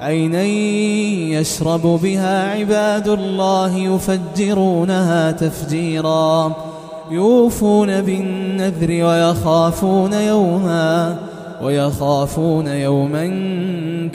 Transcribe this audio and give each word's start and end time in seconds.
عينا 0.00 0.42
يشرب 1.40 2.00
بها 2.02 2.50
عباد 2.50 3.08
الله 3.08 3.76
يفجرونها 3.76 5.30
تفجيرا. 5.30 6.52
يوفون 7.10 8.02
بالنذر 8.02 9.04
ويخافون 9.04 10.12
يوما 10.12 11.16
ويخافون 11.62 12.66
يوما 12.66 13.26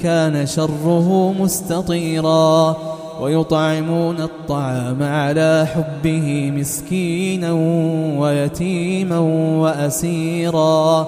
كان 0.04 0.46
شره 0.46 1.36
مستطيرا. 1.40 2.78
ويطعمون 3.22 4.22
الطعام 4.22 5.04
على 5.04 5.68
حبه 5.73 6.52
مسكينا 6.56 7.52
ويتيما 8.20 9.20
وأسيرا. 9.60 11.08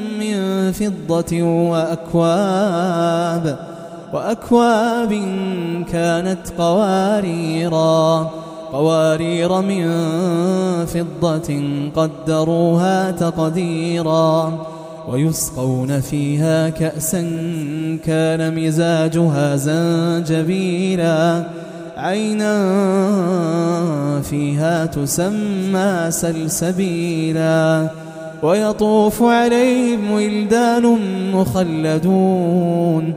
فضة 0.71 1.43
وأكواب 1.71 3.45
وأكواب 4.13 5.09
كانت 5.91 6.49
قواريرا 6.57 8.31
قوارير 8.71 9.61
من 9.61 9.85
فضة 10.85 11.61
قدروها 11.95 13.11
تقديرا 13.11 14.65
ويسقون 15.09 15.99
فيها 16.01 16.69
كأسا 16.69 17.21
كان 18.05 18.55
مزاجها 18.55 19.55
زنجبيلا 19.55 21.43
عينا 21.97 22.61
فيها 24.21 24.85
تسمى 24.85 26.07
سلسبيلا. 26.09 27.89
ويطوف 28.43 29.23
عليهم 29.23 30.11
ولدان 30.11 30.97
مخلدون. 31.31 33.13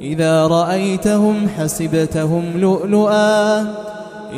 إذا 0.00 0.46
رأيتهم 0.46 1.48
حسبتهم 1.58 2.42
لؤلؤا. 2.56 3.60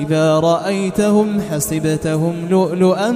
إذا 0.01 0.41
رأيتهم 0.41 1.41
حسبتهم 1.51 2.35
لؤلؤا 2.51 3.11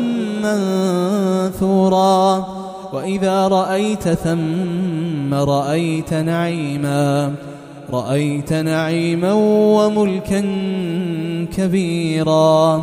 منثورا. 1.53 2.47
وإذا 2.93 3.49
رأيت 3.49 4.09
ثم 4.09 5.35
رأيت 5.35 6.15
نعيما. 6.15 7.33
رأيت 7.93 8.53
نعيما 8.53 9.33
وملكا 9.33 10.41
كبيرا. 11.57 12.83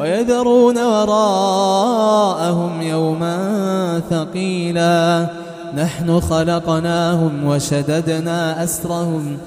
ويذرون 0.00 0.78
وراءهم 0.84 2.82
يوما 2.82 3.36
ثقيلا. 4.10 5.26
نحن 5.76 6.20
خلقناهم 6.20 7.44
وشددنا 7.44 8.64
أسرهم 8.64 9.38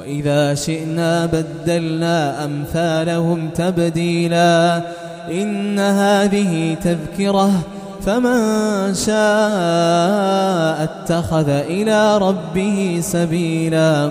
وإذا 0.00 0.54
شئنا 0.54 1.26
بدلنا 1.26 2.44
أمثالهم 2.44 3.48
تبديلا. 3.54 4.82
إن 5.30 5.78
هذه 5.78 6.76
تذكرة 6.84 7.50
فمن 8.06 8.40
شاء 8.94 10.84
اتخذ 10.84 11.48
إلى 11.48 12.18
ربه 12.18 13.00
سبيلا. 13.02 14.10